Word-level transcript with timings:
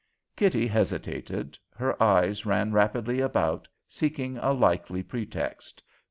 Kitty 0.35 0.65
hesitated. 0.65 1.59
Her 1.75 2.01
eyes 2.01 2.43
ran 2.43 2.71
rapidly 2.71 3.19
about, 3.19 3.67
seeking 3.87 4.35
a 4.39 4.51
likely 4.51 5.03
pretext. 5.03 5.83